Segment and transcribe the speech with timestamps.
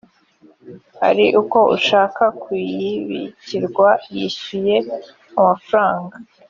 [1.09, 4.75] ari uko ushaka kuyibikirwa yishyuye
[5.39, 6.15] amafaranga